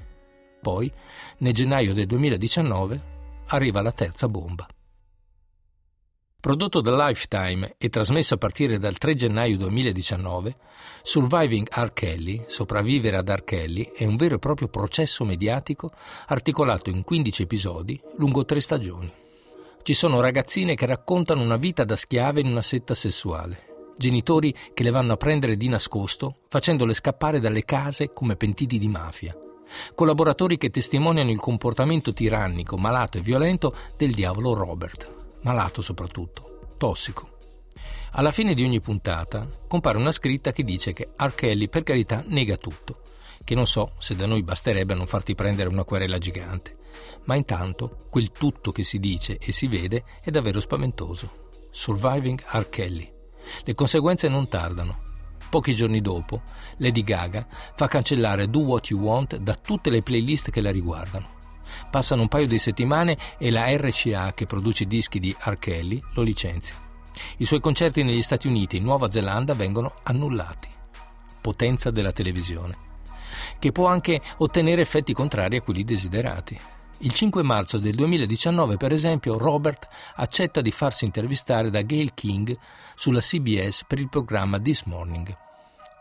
Poi, 0.62 0.92
nel 1.39 1.54
gennaio 1.54 1.94
del 1.94 2.06
2019, 2.06 3.01
arriva 3.48 3.82
la 3.82 3.92
terza 3.92 4.27
bomba. 4.27 4.68
Prodotto 6.39 6.82
da 6.82 7.08
Lifetime 7.08 7.74
e 7.79 7.89
trasmesso 7.89 8.36
a 8.36 8.38
partire 8.38 8.77
dal 8.77 9.00
3 9.00 9.15
gennaio 9.15 9.58
2019, 9.58 10.56
Surviving 11.01 11.67
R. 11.67 11.91
Kelly, 11.94 12.44
sopravvivere 12.46 13.17
ad 13.17 13.27
R. 13.27 13.44
Kelly, 13.44 13.91
è 13.96 14.06
un 14.06 14.17
vero 14.17 14.36
e 14.36 14.39
proprio 14.39 14.67
processo 14.67 15.25
mediatico 15.25 15.91
articolato 16.27 16.91
in 16.91 17.03
15 17.03 17.41
episodi 17.41 18.00
lungo 18.17 18.46
tre 18.46 18.62
stagioni. 18.62 19.12
Ci 19.82 19.94
sono 19.96 20.22
ragazzine 20.22 20.75
che 20.75 20.86
raccontano 20.86 21.41
una 21.41 21.58
vita 21.58 21.84
da 21.84 21.96
schiave 21.96 22.41
in 22.41 22.48
una 22.48 22.62
setta 22.62 22.94
sessuale, 22.94 23.94
genitori 23.98 24.53
che 24.75 24.84
le 24.84 24.91
vanno 24.91 25.13
a 25.13 25.17
prendere 25.17 25.58
di 25.58 25.67
nascosto 25.67 26.41
facendole 26.50 26.94
scappare 26.94 27.39
dalle 27.39 27.65
case 27.65 28.13
come 28.13 28.36
pentiti 28.36 28.77
di 28.77 28.88
mafia, 28.88 29.36
collaboratori 29.96 30.58
che 30.58 30.70
testimoniano 30.70 31.32
il 31.32 31.39
comportamento 31.39 32.13
tirannico, 32.13 32.77
malato 32.77 33.17
e 33.17 33.22
violento 33.22 33.74
del 33.98 34.12
diavolo 34.12 34.53
Robert 34.53 35.25
malato 35.41 35.82
soprattutto, 35.82 36.74
tossico. 36.77 37.38
Alla 38.12 38.32
fine 38.32 38.53
di 38.53 38.63
ogni 38.63 38.79
puntata 38.79 39.48
compare 39.67 39.98
una 39.98 40.12
scritta 40.12 40.51
che 40.51 40.63
dice 40.63 40.94
che 40.94 41.10
R. 41.15 41.36
Kelly 41.36 41.67
per 41.67 41.84
carità 41.84 42.24
nega 42.27 42.58
tutto, 42.58 43.01
che 43.44 43.56
non 43.56 43.67
so 43.67 43.94
se 43.98 44.15
da 44.15 44.25
noi 44.25 44.44
basterebbe 44.44 44.94
a 44.94 44.96
non 44.96 45.08
farti 45.08 45.36
prendere 45.36 45.70
una 45.70 45.84
querela 45.84 46.17
gigante, 46.17 46.75
ma 47.25 47.36
intanto 47.36 48.08
quel 48.10 48.32
tutto 48.32 48.72
che 48.72 48.84
si 48.84 49.00
dice 49.00 49.38
e 49.38 49.51
si 49.51 49.67
vede 49.67 50.03
è 50.22 50.32
davvero 50.32 50.60
spaventoso. 50.60 51.50
Surviving 51.72 52.41
R. 52.53 52.70
Kelly. 52.70 53.12
Le 53.63 53.75
conseguenze 53.75 54.27
non 54.27 54.48
tardano. 54.48 55.06
Pochi 55.50 55.75
giorni 55.75 56.01
dopo, 56.01 56.41
Lady 56.77 57.03
Gaga 57.03 57.48
fa 57.75 57.88
cancellare 57.88 58.50
Do 58.50 58.60
What 58.60 58.89
You 58.89 59.00
Want 59.01 59.38
da 59.38 59.56
tutte 59.56 59.89
le 59.89 60.01
playlist 60.01 60.50
che 60.50 60.60
la 60.60 60.72
riguardano. 60.72 61.36
Passano 61.89 62.24
un 62.24 62.27
paio 62.27 62.47
di 62.47 62.59
settimane 62.59 63.17
e 63.38 63.51
la 63.51 63.75
RCA, 63.75 64.33
che 64.33 64.45
produce 64.45 64.86
dischi 64.86 65.19
di 65.19 65.36
R. 65.38 65.57
Kelly, 65.57 66.01
lo 66.13 66.21
licenzia. 66.21 66.75
I 67.38 67.45
suoi 67.45 67.59
concerti 67.59 68.03
negli 68.03 68.21
Stati 68.21 68.47
Uniti 68.47 68.77
e 68.77 68.79
Nuova 68.79 69.09
Zelanda 69.09 69.53
vengono 69.53 69.95
annullati. 70.03 70.69
Potenza 71.41 71.91
della 71.91 72.12
televisione, 72.12 72.75
che 73.59 73.71
può 73.71 73.88
anche 73.88 74.21
ottenere 74.38 74.81
effetti 74.81 75.13
contrari 75.13 75.57
a 75.57 75.62
quelli 75.62 75.83
desiderati. 75.83 76.59
Il 77.01 77.13
5 77.13 77.43
marzo 77.43 77.77
del 77.77 77.93
2019, 77.93 78.77
per 78.77 78.91
esempio, 78.91 79.38
Robert 79.38 79.88
accetta 80.15 80.62
di 80.62 80.71
farsi 80.71 81.05
intervistare 81.05 81.69
da 81.69 81.83
Gail 81.83 82.13
King 82.13 82.57
sulla 82.95 83.19
CBS 83.19 83.83
per 83.88 84.00
il 84.00 84.09
programma 84.09 84.59
This 84.59 84.83
Morning. 84.83 85.36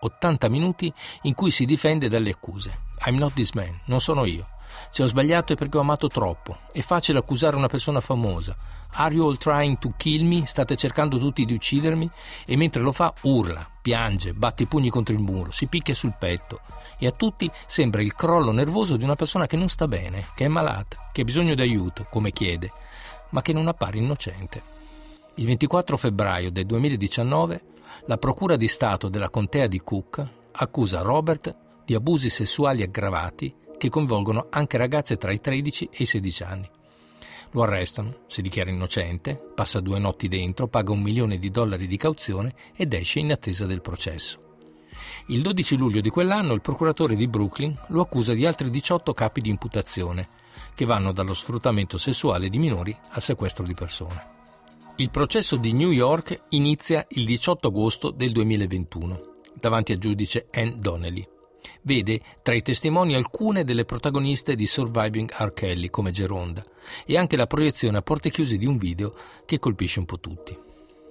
80 0.01 0.49
minuti 0.49 0.93
in 1.23 1.35
cui 1.35 1.51
si 1.51 1.65
difende 1.67 2.09
dalle 2.09 2.31
accuse. 2.31 2.79
I'm 3.07 3.17
not 3.17 3.35
this 3.35 3.53
man, 3.53 3.79
non 3.87 4.01
sono 4.01 4.25
io. 4.25 4.49
Se 4.91 5.03
ho 5.03 5.07
sbagliato 5.07 5.53
è 5.53 5.57
perché 5.57 5.79
ho 5.79 5.81
amato 5.81 6.09
troppo. 6.09 6.57
È 6.73 6.81
facile 6.81 7.19
accusare 7.19 7.57
una 7.57 7.67
persona 7.69 8.01
famosa. 8.01 8.57
Are 8.99 9.15
you 9.15 9.29
all 9.29 9.37
trying 9.37 9.79
to 9.79 9.93
kill 9.97 10.25
me? 10.25 10.47
State 10.47 10.77
cercando 10.77 11.19
tutti 11.19 11.45
di 11.45 11.55
uccidermi? 11.55 12.11
E 12.47 12.57
mentre 12.57 12.83
lo 12.83 12.93
fa 12.93 13.13
urla, 13.23 13.69
piange, 13.83 14.33
batte 14.33 14.63
i 14.63 14.67
pugni 14.67 14.89
contro 14.89 15.15
il 15.15 15.21
muro, 15.21 15.51
si 15.51 15.67
picchia 15.67 15.95
sul 15.95 16.15
petto. 16.19 16.61
E 16.99 17.07
a 17.07 17.11
tutti 17.11 17.51
sembra 17.67 18.01
il 18.01 18.15
crollo 18.15 18.53
nervoso 18.53 18.97
di 18.97 19.05
una 19.05 19.15
persona 19.15 19.47
che 19.47 19.57
non 19.57 19.69
sta 19.69 19.87
bene, 19.87 20.29
che 20.35 20.47
è 20.47 20.49
malata, 20.49 21.09
che 21.13 21.21
ha 21.21 21.25
bisogno 21.25 21.55
di 21.55 21.61
aiuto, 21.61 22.07
come 22.09 22.33
chiede, 22.33 22.73
ma 23.31 23.43
che 23.43 23.53
non 23.53 23.69
appare 23.69 23.99
innocente. 23.99 24.63
Il 25.35 25.45
24 25.45 25.99
febbraio 25.99 26.51
del 26.51 26.65
2019 26.65 27.63
la 28.07 28.17
Procura 28.17 28.57
di 28.57 28.69
Stato 28.69 29.09
della 29.09 29.29
Contea 29.29 29.67
di 29.67 29.81
Cook 29.83 30.25
accusa 30.53 31.03
Robert 31.03 31.55
di 31.85 31.95
abusi 31.95 32.31
sessuali 32.31 32.83
aggravati 32.83 33.55
che 33.79 33.89
coinvolgono 33.89 34.47
anche 34.51 34.77
ragazze 34.77 35.17
tra 35.17 35.33
i 35.33 35.41
13 35.41 35.89
e 35.93 36.03
i 36.03 36.07
16 36.07 36.43
anni. 36.43 36.71
Lo 37.53 37.63
arrestano, 37.63 38.25
si 38.27 38.43
dichiara 38.43 38.71
innocente, 38.71 39.41
passa 39.55 39.81
due 39.81 39.99
notti 39.99 40.29
dentro, 40.29 40.69
paga 40.69 40.93
un 40.93 41.01
milione 41.01 41.39
di 41.39 41.51
dollari 41.51 41.87
di 41.87 41.97
cauzione 41.97 42.55
ed 42.75 42.93
esce 42.93 43.21
in 43.21 43.33
attesa 43.33 43.67
del 43.67 43.81
processo. 43.81 44.39
Il 45.27 45.43
12 45.43 45.77
luglio 45.77 46.01
di 46.01 46.11
quell'anno 46.11 46.53
il 46.53 46.61
procuratore 46.61 47.17
di 47.17 47.29
Brooklyn 47.29 47.79
lo 47.89 48.03
accusa 48.03 48.35
di 48.35 48.47
altri 48.47 48.71
18 48.71 49.13
capi 49.13 49.41
di 49.41 49.51
imputazione, 49.51 50.29
che 50.75 50.85
vanno 50.85 51.13
dallo 51.13 51.35
sfruttamento 51.35 51.99
sessuale 51.99 52.49
di 52.49 52.59
minori 52.59 52.97
al 53.11 53.23
sequestro 53.23 53.65
di 53.65 53.75
persone. 53.75 54.35
Il 54.97 55.11
processo 55.11 55.57
di 55.57 55.73
New 55.73 55.91
York 55.91 56.45
inizia 56.51 57.05
il 57.11 57.25
18 57.25 57.69
agosto 57.69 58.11
del 58.11 58.33
2021 58.33 59.35
davanti 59.59 59.93
al 59.93 59.99
giudice 59.99 60.47
Ann 60.53 60.73
Donnelly 60.77 61.27
vede 61.83 62.21
tra 62.43 62.55
i 62.55 62.63
testimoni 62.63 63.15
alcune 63.15 63.65
delle 63.65 63.85
protagoniste 63.85 64.55
di 64.55 64.67
Surviving 64.67 65.31
R. 65.33 65.53
Kelly 65.53 65.89
come 65.91 66.11
Geronda 66.11 66.65
e 67.05 67.17
anche 67.17 67.37
la 67.37 67.47
proiezione 67.47 67.99
a 67.99 68.03
porte 68.03 68.31
chiuse 68.31 68.57
di 68.57 68.67
un 68.67 68.77
video 68.77 69.15
che 69.45 69.59
colpisce 69.59 69.99
un 69.99 70.05
po' 70.05 70.21
tutti. 70.21 70.57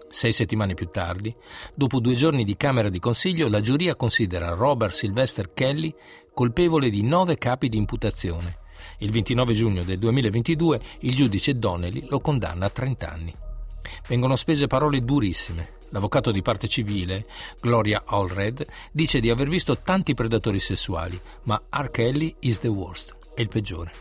Sei 0.09 0.31
settimane 0.31 0.75
più 0.75 0.89
tardi, 0.91 1.35
dopo 1.73 1.99
due 1.99 2.13
giorni 2.13 2.43
di 2.43 2.55
Camera 2.55 2.89
di 2.89 2.99
Consiglio, 2.99 3.49
la 3.49 3.59
giuria 3.59 3.95
considera 3.95 4.53
Robert 4.53 4.93
Sylvester 4.93 5.53
Kelly 5.53 5.93
colpevole 6.33 6.89
di 6.89 7.01
nove 7.01 7.37
capi 7.37 7.69
di 7.69 7.77
imputazione. 7.77 8.59
Il 8.99 9.11
29 9.11 9.53
giugno 9.53 9.83
del 9.83 9.97
2022 9.97 10.79
il 10.99 11.15
giudice 11.15 11.57
Donnelly 11.57 12.05
lo 12.07 12.19
condanna 12.19 12.67
a 12.67 12.69
30 12.69 13.11
anni. 13.11 13.33
Vengono 14.07 14.35
spese 14.35 14.67
parole 14.67 15.03
durissime, 15.03 15.74
L'avvocato 15.89 16.31
di 16.31 16.41
parte 16.41 16.67
civile, 16.67 17.25
Gloria 17.61 18.03
Allred, 18.05 18.65
dice 18.91 19.19
di 19.19 19.29
aver 19.29 19.47
visto 19.47 19.77
tanti 19.77 20.13
predatori 20.13 20.59
sessuali, 20.59 21.19
ma 21.43 21.61
R. 21.69 21.89
Kelly 21.91 22.35
is 22.39 22.59
the 22.59 22.67
worst, 22.67 23.15
è 23.33 23.41
il 23.41 23.47
peggiore. 23.47 23.91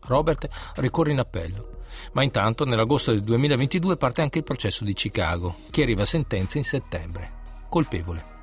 Robert 0.00 0.48
ricorre 0.76 1.12
in 1.12 1.18
appello. 1.18 1.74
Ma 2.12 2.22
intanto, 2.22 2.64
nell'agosto 2.64 3.10
del 3.10 3.22
2022 3.22 3.96
parte 3.96 4.22
anche 4.22 4.38
il 4.38 4.44
processo 4.44 4.84
di 4.84 4.94
Chicago, 4.94 5.54
che 5.70 5.82
arriva 5.82 6.02
a 6.02 6.06
sentenza 6.06 6.58
in 6.58 6.64
settembre. 6.64 7.32
Colpevole. 7.68 8.34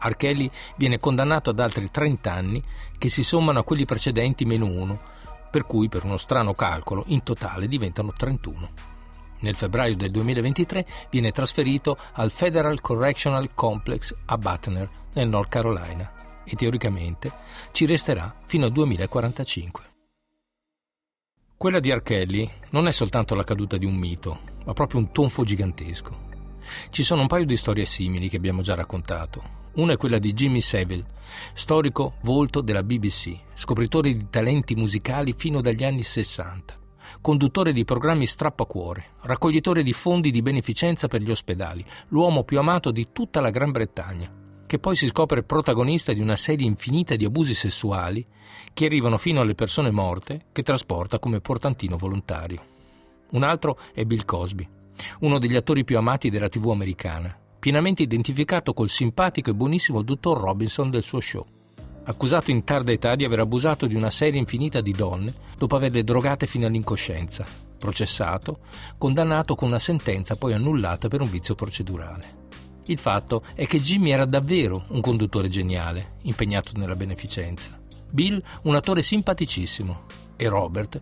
R. 0.00 0.16
Kelly 0.16 0.50
viene 0.76 0.98
condannato 0.98 1.50
ad 1.50 1.60
altri 1.60 1.90
30 1.90 2.32
anni 2.32 2.62
che 2.98 3.08
si 3.08 3.22
sommano 3.22 3.60
a 3.60 3.64
quelli 3.64 3.86
precedenti 3.86 4.44
meno 4.44 4.66
uno, 4.66 5.00
per 5.50 5.64
cui 5.66 5.88
per 5.88 6.04
uno 6.04 6.16
strano 6.16 6.52
calcolo 6.52 7.04
in 7.06 7.22
totale 7.22 7.68
diventano 7.68 8.12
31. 8.12 8.93
Nel 9.40 9.56
febbraio 9.56 9.96
del 9.96 10.10
2023 10.10 10.86
viene 11.10 11.30
trasferito 11.30 11.98
al 12.12 12.30
Federal 12.30 12.80
Correctional 12.80 13.52
Complex 13.54 14.14
a 14.26 14.38
Butner, 14.38 14.88
nel 15.14 15.28
North 15.28 15.48
Carolina, 15.48 16.12
e 16.44 16.56
teoricamente 16.56 17.32
ci 17.72 17.86
resterà 17.86 18.34
fino 18.46 18.66
al 18.66 18.72
2045. 18.72 19.82
Quella 21.56 21.80
di 21.80 21.92
R. 21.92 22.02
Kelly 22.02 22.50
non 22.70 22.86
è 22.86 22.90
soltanto 22.90 23.34
la 23.34 23.44
caduta 23.44 23.76
di 23.76 23.86
un 23.86 23.94
mito, 23.94 24.40
ma 24.64 24.72
proprio 24.72 25.00
un 25.00 25.12
tonfo 25.12 25.44
gigantesco. 25.44 26.32
Ci 26.90 27.02
sono 27.02 27.22
un 27.22 27.26
paio 27.26 27.46
di 27.46 27.56
storie 27.56 27.86
simili 27.86 28.28
che 28.28 28.36
abbiamo 28.36 28.62
già 28.62 28.74
raccontato. 28.74 29.62
Una 29.74 29.94
è 29.94 29.96
quella 29.96 30.18
di 30.18 30.32
Jimmy 30.32 30.60
Savile, 30.60 31.04
storico 31.52 32.14
volto 32.22 32.60
della 32.60 32.82
BBC, 32.82 33.34
scopritore 33.54 34.12
di 34.12 34.28
talenti 34.30 34.74
musicali 34.74 35.34
fino 35.36 35.60
dagli 35.60 35.84
anni 35.84 36.02
60, 36.02 36.78
conduttore 37.20 37.72
di 37.72 37.84
programmi 37.84 38.26
strappacuore, 38.26 39.12
raccoglitore 39.22 39.82
di 39.82 39.92
fondi 39.92 40.30
di 40.30 40.42
beneficenza 40.42 41.08
per 41.08 41.22
gli 41.22 41.30
ospedali, 41.30 41.84
l'uomo 42.08 42.44
più 42.44 42.58
amato 42.58 42.90
di 42.90 43.08
tutta 43.12 43.40
la 43.40 43.50
Gran 43.50 43.70
Bretagna, 43.70 44.30
che 44.66 44.78
poi 44.78 44.96
si 44.96 45.08
scopre 45.08 45.42
protagonista 45.42 46.12
di 46.12 46.20
una 46.20 46.36
serie 46.36 46.66
infinita 46.66 47.16
di 47.16 47.24
abusi 47.24 47.54
sessuali 47.54 48.24
che 48.72 48.86
arrivano 48.86 49.18
fino 49.18 49.40
alle 49.40 49.54
persone 49.54 49.90
morte 49.90 50.46
che 50.52 50.62
trasporta 50.62 51.18
come 51.18 51.40
portantino 51.40 51.96
volontario. 51.96 52.72
Un 53.30 53.42
altro 53.42 53.78
è 53.92 54.04
Bill 54.04 54.24
Cosby, 54.24 54.68
uno 55.20 55.38
degli 55.38 55.56
attori 55.56 55.84
più 55.84 55.96
amati 55.96 56.30
della 56.30 56.48
TV 56.48 56.70
americana, 56.70 57.36
pienamente 57.58 58.02
identificato 58.02 58.72
col 58.72 58.88
simpatico 58.88 59.50
e 59.50 59.54
buonissimo 59.54 60.02
dottor 60.02 60.38
Robinson 60.40 60.90
del 60.90 61.02
suo 61.02 61.20
show. 61.20 61.46
Accusato 62.06 62.50
in 62.50 62.64
tarda 62.64 62.92
età 62.92 63.14
di 63.14 63.24
aver 63.24 63.40
abusato 63.40 63.86
di 63.86 63.94
una 63.94 64.10
serie 64.10 64.38
infinita 64.38 64.82
di 64.82 64.92
donne 64.92 65.34
dopo 65.56 65.76
averle 65.76 66.04
drogate 66.04 66.46
fino 66.46 66.66
all'incoscienza, 66.66 67.46
processato, 67.78 68.58
condannato 68.98 69.54
con 69.54 69.68
una 69.68 69.78
sentenza 69.78 70.36
poi 70.36 70.52
annullata 70.52 71.08
per 71.08 71.22
un 71.22 71.30
vizio 71.30 71.54
procedurale. 71.54 72.42
Il 72.84 72.98
fatto 72.98 73.42
è 73.54 73.66
che 73.66 73.80
Jimmy 73.80 74.10
era 74.10 74.26
davvero 74.26 74.84
un 74.88 75.00
conduttore 75.00 75.48
geniale, 75.48 76.16
impegnato 76.22 76.72
nella 76.76 76.94
beneficenza. 76.94 77.80
Bill 78.10 78.42
un 78.64 78.74
attore 78.74 79.02
simpaticissimo 79.02 80.02
e 80.36 80.48
Robert 80.48 81.00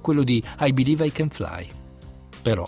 quello 0.00 0.22
di 0.22 0.42
I 0.60 0.72
Believe 0.72 1.06
I 1.06 1.12
Can 1.12 1.28
Fly. 1.28 1.68
Però 2.40 2.66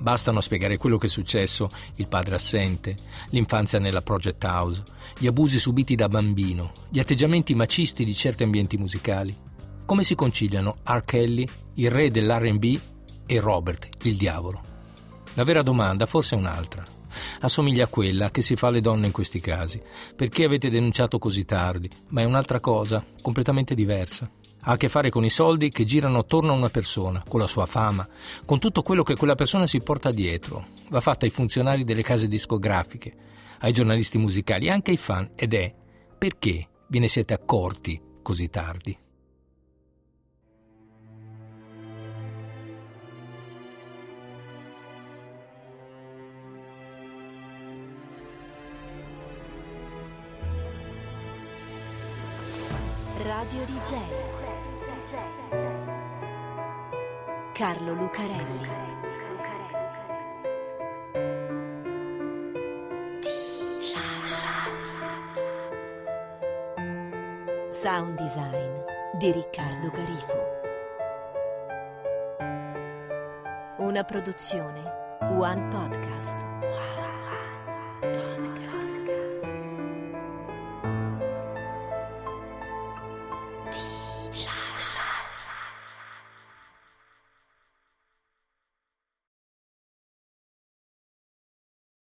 Bastano 0.00 0.40
spiegare 0.40 0.78
quello 0.78 0.96
che 0.96 1.06
è 1.06 1.10
successo, 1.10 1.70
il 1.96 2.08
padre 2.08 2.34
assente, 2.34 2.96
l'infanzia 3.30 3.78
nella 3.78 4.00
Project 4.00 4.42
House, 4.44 4.82
gli 5.18 5.26
abusi 5.26 5.58
subiti 5.58 5.94
da 5.94 6.08
bambino, 6.08 6.72
gli 6.88 6.98
atteggiamenti 6.98 7.54
macisti 7.54 8.02
di 8.04 8.14
certi 8.14 8.42
ambienti 8.42 8.78
musicali. 8.78 9.36
Come 9.84 10.02
si 10.02 10.14
conciliano 10.14 10.76
R. 10.84 11.04
Kelly, 11.04 11.46
il 11.74 11.90
re 11.90 12.10
dell'RB, 12.10 12.80
e 13.26 13.40
Robert, 13.40 13.88
il 14.04 14.16
diavolo? 14.16 14.62
La 15.34 15.44
vera 15.44 15.62
domanda 15.62 16.06
forse 16.06 16.34
è 16.34 16.38
un'altra. 16.38 16.82
Assomiglia 17.40 17.84
a 17.84 17.88
quella 17.88 18.30
che 18.30 18.40
si 18.40 18.56
fa 18.56 18.68
alle 18.68 18.80
donne 18.80 19.06
in 19.06 19.12
questi 19.12 19.38
casi. 19.38 19.82
Perché 20.16 20.44
avete 20.44 20.70
denunciato 20.70 21.18
così 21.18 21.44
tardi? 21.44 21.90
Ma 22.08 22.22
è 22.22 22.24
un'altra 22.24 22.60
cosa, 22.60 23.04
completamente 23.20 23.74
diversa 23.74 24.30
ha 24.62 24.72
a 24.72 24.76
che 24.76 24.88
fare 24.88 25.10
con 25.10 25.24
i 25.24 25.30
soldi 25.30 25.70
che 25.70 25.84
girano 25.84 26.18
attorno 26.18 26.52
a 26.52 26.56
una 26.56 26.68
persona, 26.68 27.24
con 27.26 27.40
la 27.40 27.46
sua 27.46 27.66
fama, 27.66 28.06
con 28.44 28.58
tutto 28.58 28.82
quello 28.82 29.02
che 29.02 29.16
quella 29.16 29.34
persona 29.34 29.66
si 29.66 29.80
porta 29.80 30.10
dietro. 30.10 30.66
Va 30.90 31.00
fatta 31.00 31.24
ai 31.24 31.30
funzionari 31.30 31.84
delle 31.84 32.02
case 32.02 32.28
discografiche, 32.28 33.14
ai 33.60 33.72
giornalisti 33.72 34.18
musicali, 34.18 34.68
anche 34.68 34.90
ai 34.90 34.96
fan, 34.96 35.30
ed 35.34 35.54
è 35.54 35.74
perché 36.18 36.68
ve 36.88 36.98
ne 36.98 37.08
siete 37.08 37.32
accorti 37.32 38.00
così 38.22 38.48
tardi. 38.50 38.98
Radio 53.22 53.64
DJ 53.64 54.29
Carlo 57.60 57.92
Lucarelli. 57.92 58.68
Sound 67.68 68.16
design 68.16 68.82
di 69.18 69.30
Riccardo 69.30 69.90
Garifo. 69.90 70.48
Una 73.76 74.04
produzione 74.04 75.18
One 75.20 75.68
Podcast. 75.68 76.40
Wow. 76.62 76.99